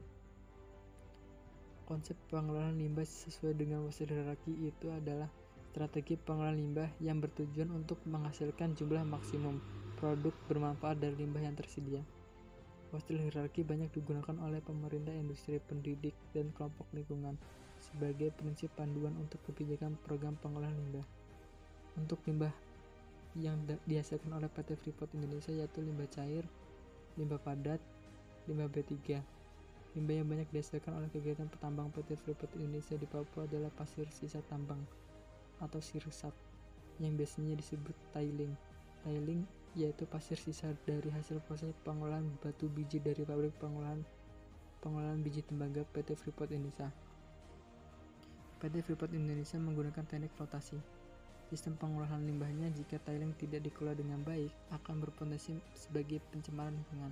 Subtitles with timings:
[1.84, 5.28] Konsep pengolahan limbah sesuai dengan Western hierarchy itu adalah
[5.76, 9.60] strategi pengolahan limbah yang bertujuan untuk menghasilkan jumlah maksimum
[10.00, 12.00] produk bermanfaat dari limbah yang tersedia.
[12.96, 17.36] Western hierarchy banyak digunakan oleh pemerintah, industri, pendidik, dan kelompok lingkungan
[17.84, 21.04] sebagai prinsip panduan untuk kebijakan program pengolahan limbah
[22.00, 22.52] untuk limbah
[23.40, 23.56] yang
[23.88, 26.44] dihasilkan oleh PT Freeport Indonesia yaitu limbah cair,
[27.16, 27.80] limbah padat,
[28.48, 29.20] limbah B3.
[29.92, 34.40] Limbah yang banyak dihasilkan oleh kegiatan petambang PT Freeport Indonesia di Papua adalah pasir sisa
[34.48, 34.80] tambang
[35.60, 36.32] atau sirsat
[37.00, 38.56] yang biasanya disebut tiling.
[39.04, 39.44] Tiling
[39.76, 44.04] yaitu pasir sisa dari hasil proses pengolahan batu biji dari pabrik pengolahan
[44.84, 46.92] pengolahan biji tembaga PT Freeport Indonesia.
[48.60, 51.01] PT Freeport Indonesia menggunakan teknik flotasi
[51.52, 57.12] Sistem pengolahan limbahnya jika tiling tidak dikelola dengan baik akan berpotensi sebagai pencemaran lingkungan.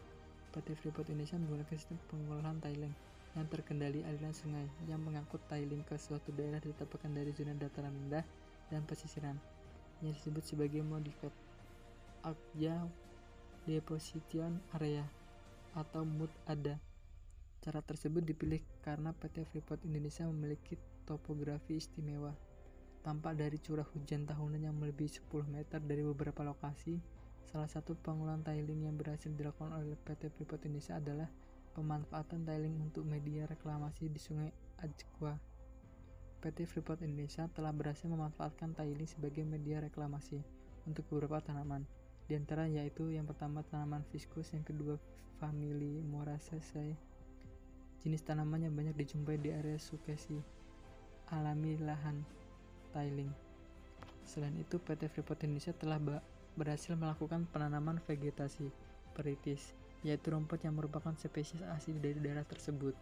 [0.55, 2.95] PT Freeport Indonesia menggunakan sistem pengolahan tiling
[3.35, 8.23] yang terkendali aliran sungai yang mengangkut tiling ke suatu daerah ditempatkan dari zona dataran rendah
[8.71, 9.35] dan pesisiran
[9.99, 11.35] yang disebut sebagai modified
[12.23, 12.87] Agja
[13.67, 15.03] Deposition Area
[15.75, 16.79] atau MUD ADA.
[17.59, 22.31] Cara tersebut dipilih karena PT Freeport Indonesia memiliki topografi istimewa
[22.99, 26.99] Tampak dari curah hujan tahunan yang melebihi 10 meter dari beberapa lokasi,
[27.47, 31.31] salah satu pengolahan tiling yang berhasil dilakukan oleh PT Freeport Indonesia adalah
[31.79, 34.51] pemanfaatan tiling untuk media reklamasi di Sungai
[34.83, 35.39] Ajwa.
[36.43, 40.43] PT Freeport Indonesia telah berhasil memanfaatkan tiling sebagai media reklamasi
[40.83, 41.87] untuk beberapa tanaman,
[42.27, 44.99] di antara yaitu yang pertama tanaman viscus, yang kedua
[45.39, 46.99] famili Moraceae.
[48.03, 50.39] Jenis tanaman yang banyak dijumpai di area sukesi
[51.29, 52.25] alami lahan
[52.91, 53.29] tiling.
[54.29, 55.97] Selain itu, PT Freeport Indonesia telah
[56.53, 58.69] berhasil melakukan penanaman vegetasi
[59.17, 59.73] peritis,
[60.05, 62.93] yaitu rumput yang merupakan spesies asli dari daerah tersebut.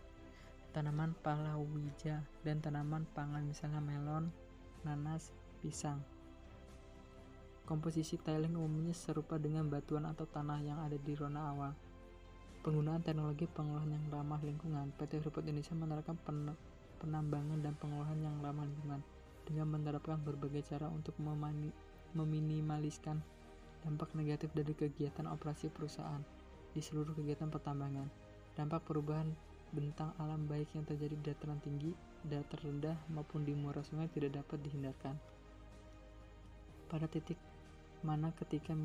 [0.71, 4.31] Tanaman palawija dan tanaman pangan misalnya melon,
[4.87, 5.99] nanas, pisang.
[7.67, 11.75] Komposisi tiling umumnya serupa dengan batuan atau tanah yang ada di rona awal.
[12.63, 16.15] Penggunaan teknologi pengolahan yang ramah lingkungan, PT Freeport Indonesia menerapkan
[17.03, 19.03] penambangan dan pengolahan yang ramah lingkungan
[19.47, 21.15] dengan menerapkan berbagai cara untuk
[22.11, 23.23] meminimaliskan
[23.87, 26.19] dampak negatif dari kegiatan operasi perusahaan
[26.75, 28.11] di seluruh kegiatan pertambangan.
[28.59, 29.31] Dampak perubahan
[29.71, 31.95] bentang alam baik yang terjadi di dataran tinggi,
[32.27, 35.15] dataran rendah, maupun di muara sungai tidak dapat dihindarkan.
[36.91, 37.39] Pada titik
[38.03, 38.75] mana ketika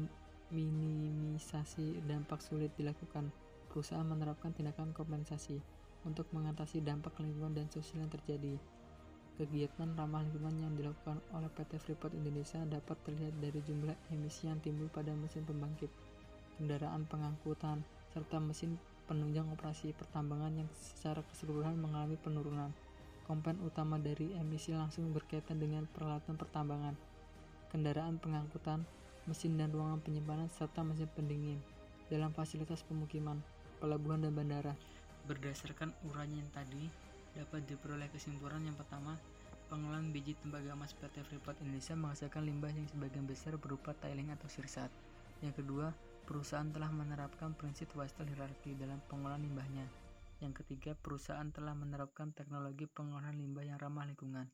[0.53, 3.31] minimisasi dampak sulit dilakukan,
[3.73, 5.59] perusahaan menerapkan tindakan kompensasi
[6.05, 8.59] untuk mengatasi dampak lingkungan dan sosial yang terjadi.
[9.33, 14.61] Kegiatan ramah lingkungan yang dilakukan oleh PT Freeport Indonesia dapat terlihat dari jumlah emisi yang
[14.61, 15.89] timbul pada mesin pembangkit,
[16.61, 17.81] kendaraan pengangkutan,
[18.13, 18.77] serta mesin
[19.09, 22.71] penunjang operasi pertambangan yang secara keseluruhan mengalami penurunan.
[23.25, 26.93] Komponen utama dari emisi langsung berkaitan dengan peralatan pertambangan,
[27.73, 28.85] kendaraan pengangkutan,
[29.25, 31.57] mesin dan ruangan penyimpanan, serta mesin pendingin
[32.13, 33.41] dalam fasilitas pemukiman,
[33.81, 34.75] pelabuhan, dan bandara.
[35.25, 36.91] Berdasarkan uraian tadi,
[37.33, 39.17] dapat diperoleh kesimpulan yang pertama,
[39.73, 44.49] pengolahan biji tembaga emas PT Freeport Indonesia menghasilkan limbah yang sebagian besar berupa tiling atau
[44.49, 44.93] sirsat.
[45.41, 45.91] Yang kedua,
[46.29, 49.87] perusahaan telah menerapkan prinsip Wastel hierarki dalam pengolahan limbahnya.
[50.43, 54.47] Yang ketiga, perusahaan telah menerapkan teknologi pengolahan limbah yang ramah lingkungan.